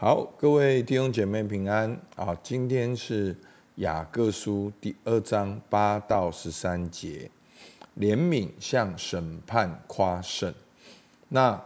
[0.00, 2.32] 好，各位弟兄姐妹平安啊！
[2.40, 3.34] 今天是
[3.78, 7.28] 雅各书第二章八到十三节，
[7.98, 10.54] 怜悯向审判夸胜。
[11.30, 11.60] 那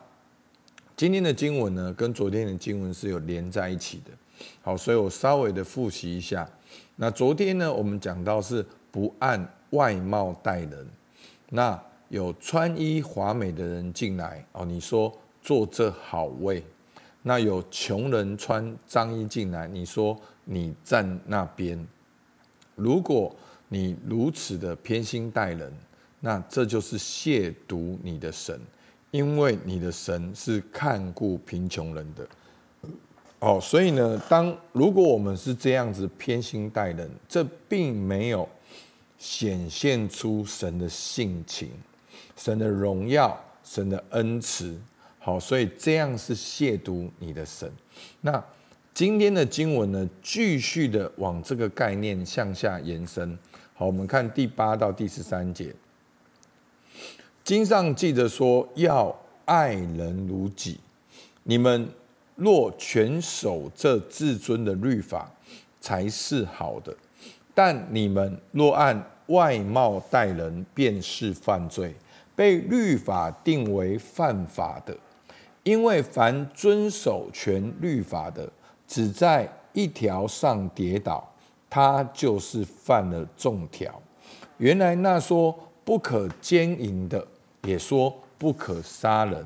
[0.96, 4.10] 今天的经文呢，跟昨天的经文是有连在一起的。
[4.62, 6.48] 好，所以我稍微的复习一下。
[6.96, 10.88] 那昨天呢，我们讲到是不按外貌待人。
[11.50, 11.78] 那
[12.08, 15.12] 有穿衣华美的人进来哦，你说
[15.42, 16.64] 坐这好位。
[17.22, 21.86] 那有穷人穿脏衣进来，你说你站那边。
[22.74, 23.34] 如果
[23.68, 25.72] 你如此的偏心待人，
[26.20, 28.60] 那这就是亵渎你的神，
[29.12, 32.26] 因为你的神是看顾贫穷人的。
[33.38, 38.48] 哦，所以呢，当如果我们是这样子偏心待人，这并没有
[39.18, 41.70] 显现出神的性情、
[42.36, 44.76] 神的荣耀、神的恩慈。
[45.24, 47.70] 好，所以这样是亵渎你的神。
[48.22, 48.44] 那
[48.92, 53.38] 今天的经文呢，继续的往这个概念向下延伸。
[53.72, 55.72] 好，我们看第八到第十三节。
[57.44, 60.80] 经上记着说，要爱人如己。
[61.44, 61.88] 你们
[62.34, 65.30] 若全守这至尊的律法，
[65.80, 66.92] 才是好的。
[67.54, 71.94] 但你们若按外貌待人，便是犯罪，
[72.34, 74.96] 被律法定为犯法的。
[75.64, 78.50] 因为凡遵守全律法的，
[78.86, 81.32] 只在一条上跌倒，
[81.70, 84.02] 他就是犯了众条。
[84.58, 87.26] 原来那说不可奸淫的，
[87.62, 89.44] 也说不可杀人。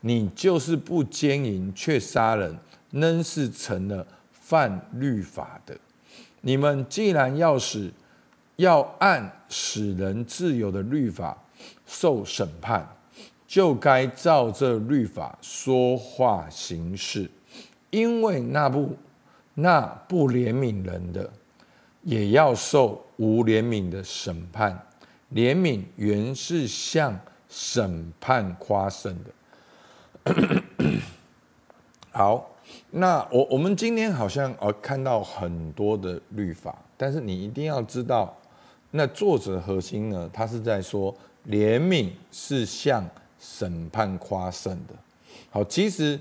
[0.00, 2.56] 你就是不奸淫却杀人，
[2.90, 5.76] 仍是成了犯律法的。
[6.40, 7.92] 你们既然要使
[8.56, 11.36] 要按使人自由的律法
[11.86, 12.88] 受审判。
[13.48, 17.30] 就该照这律法说话行事，
[17.88, 18.94] 因为那不
[19.54, 21.32] 那不怜悯人的，
[22.02, 24.78] 也要受无怜悯的审判。
[25.32, 30.62] 怜悯原是向审判夸胜的。
[32.12, 32.50] 好，
[32.90, 38.36] 那我我们今天好像呃看到很多的律法，但是你一定要知道，
[38.90, 41.14] 那作者核心呢，他是在说
[41.48, 43.02] 怜悯是向。
[43.40, 44.94] 审判夸胜的，
[45.50, 46.18] 好，其实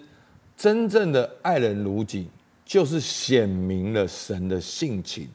[0.55, 2.27] 真正的爱人如己，
[2.63, 5.27] 就是显明了神的性情。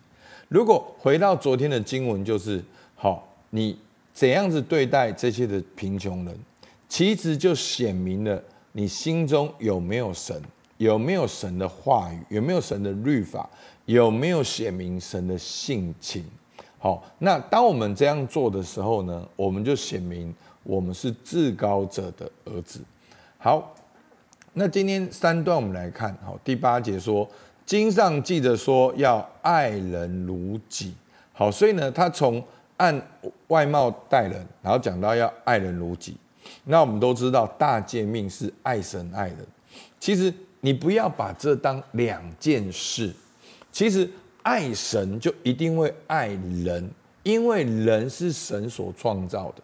[0.49, 2.63] 如果回到昨天的经文，就是
[2.95, 3.77] 好，你
[4.13, 6.39] 怎样子对待这些的贫穷人，
[6.89, 10.41] 其实就显明了你心中有没有神，
[10.77, 13.49] 有没有神的话语，有没有神的律法，
[13.87, 16.25] 有没有显明神的性情。
[16.79, 20.33] 好，那当我们这样做的时候呢，我们就显明。
[20.63, 22.81] 我们是至高者的儿子。
[23.39, 23.75] 好，
[24.53, 26.17] 那今天三段我们来看。
[26.25, 27.29] 好，第八节说，
[27.67, 30.95] 经上记着说要爱人如己。
[31.33, 32.43] 好，所以呢，他从
[32.77, 33.01] 按
[33.49, 36.17] 外貌待人，然后讲到要爱人如己。
[36.65, 39.39] 那我们都知道大诫命是爱神爱人。
[39.99, 43.13] 其实你不要把这当两件事。
[43.73, 44.09] 其实
[44.43, 46.89] 爱神就一定会爱人，
[47.23, 49.63] 因为人是神所创造的。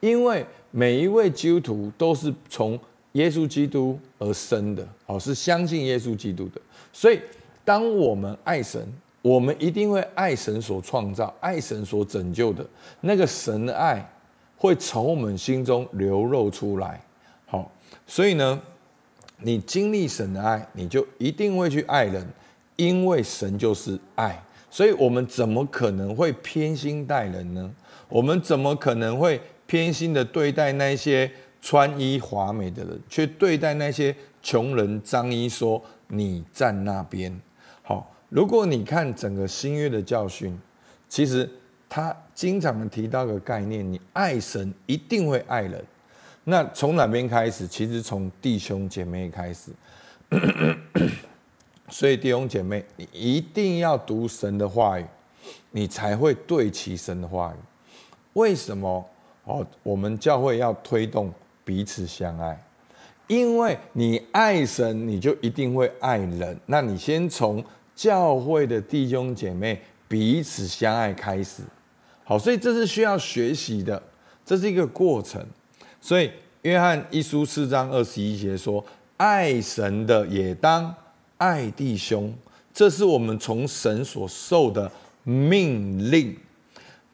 [0.00, 2.78] 因为每一位基督徒都是从
[3.12, 6.60] 耶稣基督而生的，哦，是相信耶稣基督的。
[6.92, 7.20] 所以，
[7.64, 8.80] 当我们爱神，
[9.20, 12.64] 我们一定会爱神所创造、爱神所拯救的
[13.00, 14.08] 那个神的爱，
[14.56, 17.00] 会从我们心中流露出来。
[17.46, 17.70] 好，
[18.06, 18.60] 所以呢，
[19.38, 22.24] 你经历神的爱，你就一定会去爱人，
[22.76, 24.40] 因为神就是爱。
[24.70, 27.68] 所以我们怎么可能会偏心待人呢？
[28.08, 29.40] 我们怎么可能会？
[29.70, 31.30] 偏心的对待那些
[31.62, 37.40] 穿衣华美的人，却对待那些穷人脏衣，说你站那边。
[37.80, 40.58] 好，如果你看整个新约的教训，
[41.08, 41.48] 其实
[41.88, 45.84] 他经常提到个概念：你爱神一定会爱人。
[46.42, 47.64] 那从哪边开始？
[47.68, 49.70] 其实从弟兄姐妹开始。
[51.90, 55.04] 所以弟兄姐妹，你一定要读神的话语，
[55.70, 57.58] 你才会对齐神的话语。
[58.32, 59.08] 为什么？
[59.44, 61.32] 哦，我们教会要推动
[61.64, 62.62] 彼此相爱，
[63.26, 66.58] 因为你爱神，你就一定会爱人。
[66.66, 67.64] 那你先从
[67.94, 71.62] 教会的弟兄姐妹彼此相爱开始。
[72.24, 74.00] 好，所以这是需要学习的，
[74.44, 75.44] 这是一个过程。
[76.00, 76.30] 所以
[76.62, 78.84] 约翰一书四章二十一节说
[79.16, 80.94] ：“爱神的也当
[81.38, 82.32] 爱弟兄。”
[82.72, 84.90] 这是我们从神所受的
[85.24, 86.36] 命令。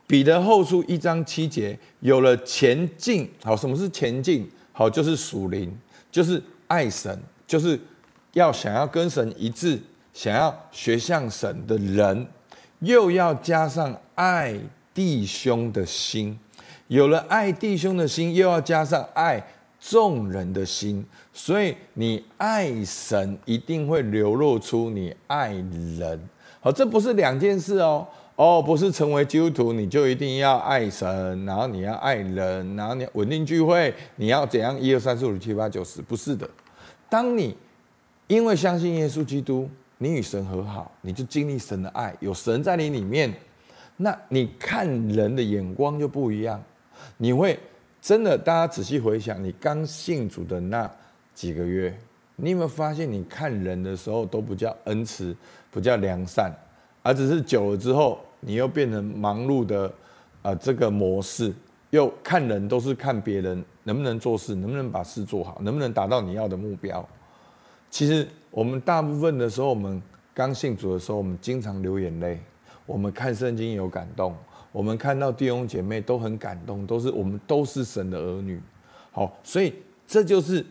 [0.06, 4.48] 彼得后书一章七节，有了前进，好，什么是前进？
[4.72, 5.76] 好，就是属灵，
[6.10, 7.78] 就是爱神，就是
[8.32, 9.80] 要想要跟神一致，
[10.12, 12.26] 想要学像神的人，
[12.80, 14.54] 又要加上爱
[14.94, 16.38] 弟兄的心。
[16.86, 19.44] 有了爱弟兄的心，又要加上爱
[19.80, 21.04] 众人的心。
[21.32, 25.52] 所以你爱神，一定会流露出你爱
[25.98, 26.28] 人。
[26.60, 28.06] 好，这不是两件事哦。
[28.36, 34.78] 哦，不是成为基督徒你就一定要爱神，然后你要爱人，然后你稳定聚会，你要怎样？
[34.78, 36.48] 一二三四五六七八九十，不是的。
[37.08, 37.56] 当你
[38.26, 39.66] 因为相信耶稣基督，
[39.96, 43.32] 你与神和好，你就经历神的爱，有神在你里面，
[43.96, 46.62] 那你看人的眼光就不一样。
[47.16, 47.58] 你会
[48.02, 50.90] 真的，大家仔细回想，你刚信主的那
[51.32, 51.98] 几个月，
[52.36, 55.34] 你有没有发现，你看人的时候都不叫恩慈，
[55.70, 56.52] 不叫良善，
[57.06, 58.18] 而只是久了之后。
[58.40, 59.92] 你又变成忙碌的，
[60.42, 61.52] 啊、这个模式，
[61.90, 67.04] 又看人都是看别人能不能做事，能不能把事做好，能不能达到你要的目标。
[67.90, 70.00] 其实我们大部分的时候，我们
[70.32, 72.38] 刚信主的时候，我们经常流眼泪。
[72.84, 74.36] 我们看圣经有感动，
[74.70, 78.60] 我们看到弟兄姐妹都很感动，都是我们都是神的儿女。
[79.10, 79.74] 好，所以
[80.06, 80.64] 这就是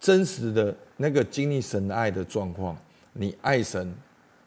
[0.00, 2.76] 真实的那个经历神的爱的状况。
[3.12, 3.94] 你爱神。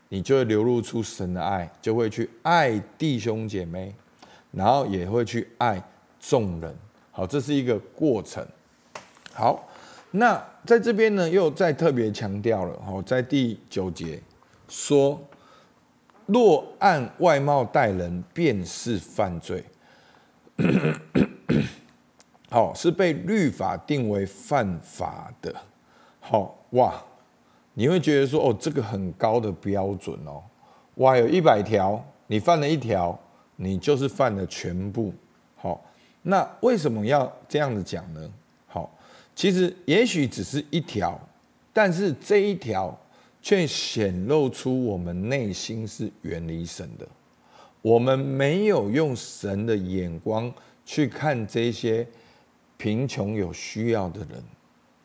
[0.09, 3.93] 你就会流露出神的爱，就会去爱弟兄姐妹，
[4.51, 5.81] 然后也会去爱
[6.19, 6.73] 众人。
[7.11, 8.45] 好，这是一个过程。
[9.33, 9.67] 好，
[10.11, 12.79] 那在这边呢，又再特别强调了。
[12.85, 14.21] 好，在第九节
[14.67, 15.19] 说，
[16.25, 19.63] 若按外貌待人，便是犯罪。
[22.49, 25.53] 好，是被律法定为犯法的。
[26.19, 27.03] 好，哇。
[27.77, 30.41] 你会觉得说，哦，这个很高的标准哦，
[30.95, 33.19] 哇，有一百条，你犯了一条，
[33.57, 35.13] 你就是犯了全部。
[35.57, 35.83] 好，
[36.21, 38.31] 那为什么要这样子讲呢？
[38.65, 38.89] 好，
[39.35, 41.19] 其实也许只是一条，
[41.73, 42.97] 但是这一条
[43.41, 47.05] 却显露出我们内心是远离神的，
[47.81, 50.49] 我们没有用神的眼光
[50.85, 52.07] 去看这些
[52.77, 54.41] 贫穷有需要的人。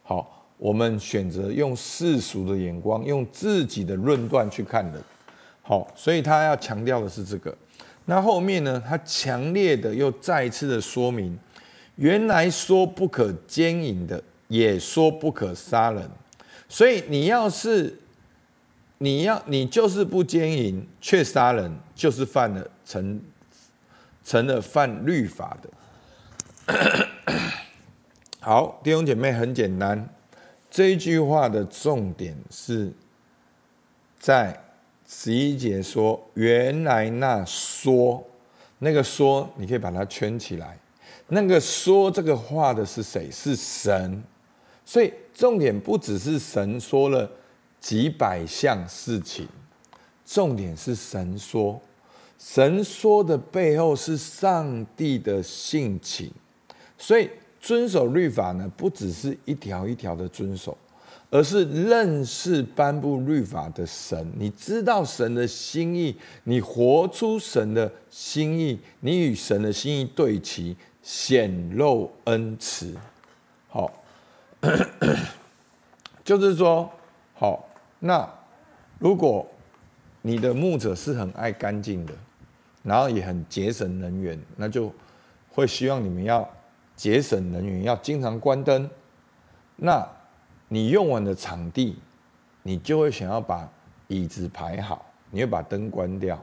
[0.05, 0.37] 好。
[0.61, 5.03] 我们选择用世俗的眼光，用自己的论断去看人，
[5.63, 7.57] 好，所以他要强调的是这个。
[8.05, 11.39] 那后面呢，他强烈的又再次的说明，
[11.97, 16.07] 原来说不可奸淫的，也说不可杀人。
[16.69, 17.99] 所以你要是
[18.99, 23.19] 你要你就是不奸淫却杀人，就是犯了成
[24.23, 25.71] 成了犯律法的。
[28.41, 30.07] 好，弟兄姐妹，很简单。
[30.71, 32.93] 这句话的重点是
[34.21, 34.57] 在
[35.05, 38.25] 十一节说，原来那说
[38.79, 40.79] 那个说，你可以把它圈起来。
[41.27, 43.29] 那个说这个话的是谁？
[43.33, 44.23] 是神。
[44.85, 47.29] 所以重点不只是神说了
[47.81, 49.49] 几百项事情，
[50.25, 51.81] 重点是神说。
[52.39, 56.33] 神说的背后是上帝的性情，
[56.97, 57.29] 所以。
[57.61, 60.77] 遵守律法呢，不只是一条一条的遵守，
[61.31, 64.33] 而是认识颁布律法的神。
[64.35, 72.97] 你知道神的心意，你活出神的心意，你与神的心意对齐，显露恩慈。
[73.69, 73.93] 好，
[76.25, 76.91] 就是说，
[77.35, 77.69] 好，
[77.99, 78.27] 那
[78.99, 79.47] 如果
[80.23, 82.15] 你的牧者是很爱干净的，
[82.83, 84.91] 然后也很节省能源，那就
[85.51, 86.51] 会希望你们要。
[87.01, 88.91] 节省能源，要经常关灯。
[89.77, 90.07] 那
[90.69, 91.99] 你用完的场地，
[92.63, 93.67] 你就会想要把
[94.09, 96.39] 椅子排好，你会把灯关掉。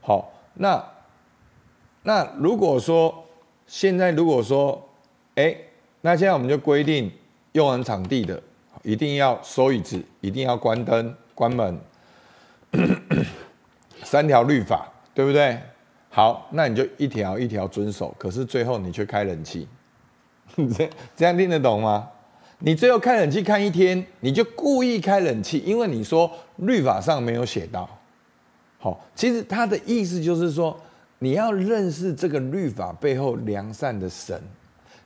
[0.00, 0.80] 好，那
[2.04, 3.12] 那如果说
[3.66, 4.88] 现在如果说，
[5.34, 5.56] 哎，
[6.00, 7.12] 那现在我们就规定
[7.50, 8.40] 用完场地的
[8.84, 11.76] 一定要收椅子，一定要关灯、关门，
[14.04, 15.58] 三条律法，对不对？
[16.08, 19.66] 好，那你就一条一条遵守，可是最后你却开冷气。
[20.56, 22.10] 这这样听得懂吗？
[22.60, 27.88] 你最后开冷气看一天，你就故意开冷气，因为你说律法上没有写到。
[28.80, 30.76] 好，其实他的意思就是说，
[31.20, 34.42] 你要认识这个律法背后良善的神，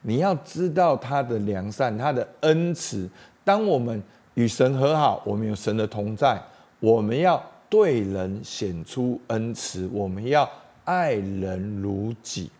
[0.00, 3.06] 你要知道他的良善，他的恩慈。
[3.44, 6.40] 当我们与神和好，我们有神的同在，
[6.80, 10.48] 我们要对人显出恩慈，我们要
[10.84, 12.50] 爱人如己。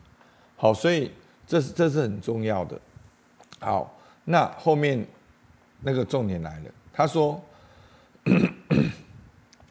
[0.57, 1.11] 好，所以。
[1.53, 2.81] 这是这是很重要的。
[3.61, 3.95] 好，
[4.25, 5.07] 那后面
[5.83, 6.65] 那个重点来了。
[6.95, 7.39] 他说：“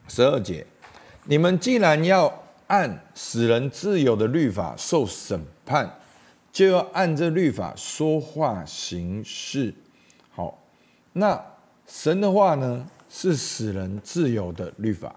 [0.08, 0.64] 十二节，
[1.24, 2.32] 你们既然要
[2.68, 5.92] 按使人自由的律法受审判，
[6.52, 9.74] 就要按这律法说话行事。
[10.30, 10.62] 好，
[11.14, 11.44] 那
[11.88, 15.16] 神的话呢，是使人自由的律法，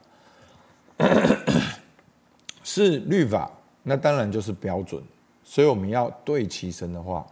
[2.65, 3.51] 是律法，
[3.83, 5.03] 那当然就是标准。
[5.45, 7.25] 所以我们要对齐神的话，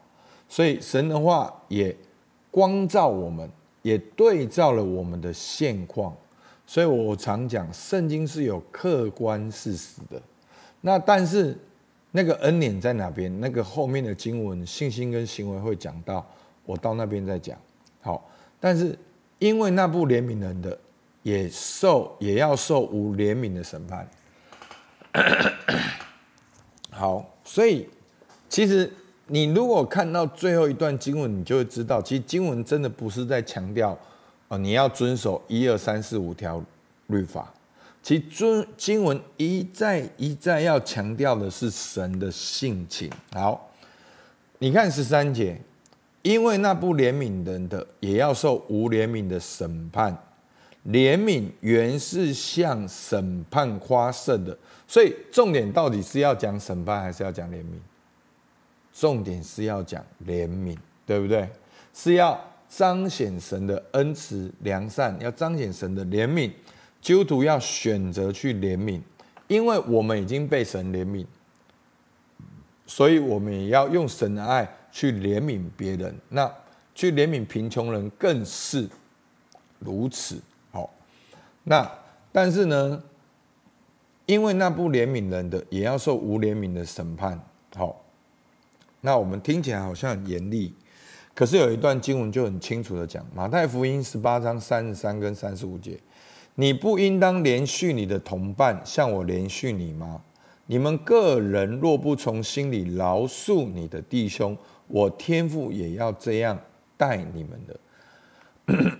[0.46, 1.96] 所以神的话也
[2.50, 3.50] 光照我们，
[3.80, 6.14] 也对照了我们的现况。
[6.66, 10.20] 所以我常讲，圣经是有客观事实的。
[10.82, 11.58] 那但是
[12.10, 13.40] 那个恩典在哪边？
[13.40, 16.24] 那个后面的经文，信心跟行为会讲到，
[16.66, 17.58] 我到那边再讲。
[18.02, 18.98] 好，但是
[19.38, 20.78] 因为那不怜悯人的，
[21.22, 24.06] 也受也要受无怜悯的审判。
[26.92, 27.88] 好，所以。
[28.52, 28.92] 其实，
[29.28, 33.98] 你如果看到最后一段经文，你就会知道，其实经文真的不是在强调，
[34.48, 36.62] 哦，你要遵守一二三四五条
[37.06, 37.50] 律法。
[38.02, 43.10] 其尊经文一再一再要强调的是神的性情。
[43.32, 43.70] 好，
[44.58, 45.58] 你看十三节，
[46.20, 50.14] 因为那不怜悯人的，也要受无怜悯的审判。
[50.88, 54.54] 怜悯原是向审判夸胜的，
[54.86, 57.78] 所以重点到底是要讲审判，还是要讲怜悯？
[58.92, 61.48] 重点是要讲怜悯，对不对？
[61.94, 66.50] 是要彰显神的恩慈良善，要彰显神的怜悯。
[67.00, 69.00] 基督徒要选择去怜悯，
[69.48, 71.26] 因为我们已经被神怜悯，
[72.86, 76.14] 所以我们也要用神的爱去怜悯别人。
[76.28, 76.50] 那
[76.94, 78.88] 去怜悯贫穷人更是
[79.78, 80.40] 如此。
[80.70, 80.88] 好，
[81.64, 81.90] 那
[82.30, 83.02] 但是呢，
[84.26, 87.40] 因为那不怜悯人的，也要受无怜悯的审判。
[87.74, 88.01] 好。
[89.04, 90.72] 那我们听起来好像很严厉，
[91.34, 95.98] 可是有一段经文就很清楚的讲，马太福音十八章三十三跟三十五节，
[96.54, 100.22] 你不应当怜恤你的同伴，像我怜恤你吗？
[100.66, 104.56] 你们个人若不从心里饶恕你的弟兄，
[104.86, 106.56] 我天父也要这样
[106.96, 107.80] 待你们的。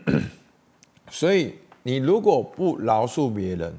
[1.09, 1.55] 所以
[1.85, 3.73] 你如果不饶恕别人，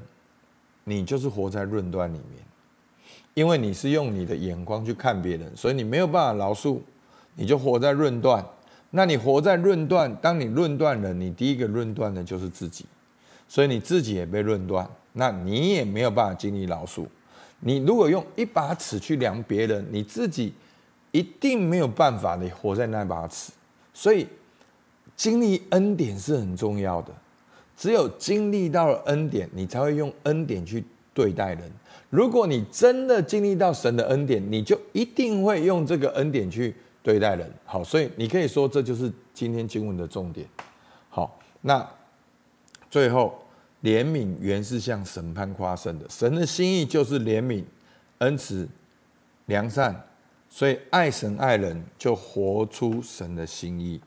[0.84, 2.43] 你就是活在论断里面。
[3.34, 6.78] 因为你是用你的眼光去看别人，所以你没有办法饶恕，
[7.34, 8.44] 你就活在论断。
[8.90, 12.84] 那你活在论断，当你论断了，你第一个论断的就是自己，
[13.48, 17.04] 所以你自己也被论断，那你也没有办法经历饶恕。
[17.58, 20.54] 你如果用一把尺去量别人，你自己
[21.10, 23.50] 一定没有办法，你活在那把尺。
[23.92, 24.28] 所以
[25.16, 27.12] 经历恩典是很重要的，
[27.76, 31.62] 只有经历到了恩典，你才会用恩典去对待人。
[32.10, 37.50] 如果你真的经历到神的恩典，你就一定会用这个恩典去对待人。
[37.64, 40.46] 好，所以你可以说这就是今天经文的重点。
[41.08, 41.84] 好，那
[42.88, 43.36] 最后
[43.82, 47.64] 怜悯原是向审判夸胜的，神的心意就是怜悯、
[48.18, 48.68] 恩慈、
[49.46, 49.94] 良善，
[50.48, 54.00] 所以爱神爱人就活出神的心意。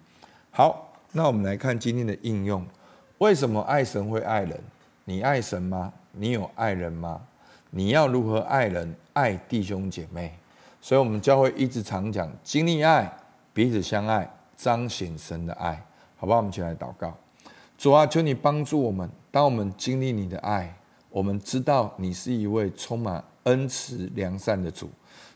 [0.52, 2.66] 好，那我们来看今天的应用。
[3.18, 4.60] 为什么爱神会爱人？
[5.04, 5.92] 你爱神吗？
[6.12, 7.22] 你有爱人吗？
[7.70, 10.34] 你要如何爱人、爱弟兄姐妹？
[10.80, 13.12] 所以，我们教会一直常讲，经历爱，
[13.54, 15.84] 彼此相爱，彰显神的爱，
[16.16, 16.38] 好不好？
[16.38, 17.16] 我们一起来祷告。
[17.78, 19.10] 主啊，求你帮助我们。
[19.30, 20.74] 当我们经历你的爱，
[21.10, 24.90] 我们知道你是一位充满恩慈良善的主。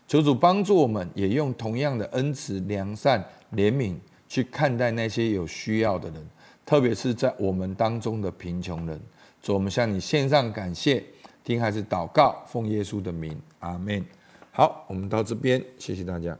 [0.08, 3.22] 求主帮助我们，也用同样的恩慈良善
[3.54, 3.94] 怜悯
[4.28, 6.26] 去看待那些有需要的人，
[6.64, 8.98] 特别是在我们当中的贫穷人。
[9.42, 11.04] 主，我们向你献上感谢。
[11.44, 14.04] 听还是祷告，奉耶稣的名，阿门。
[14.52, 16.36] 好，我们到这边，谢谢大家。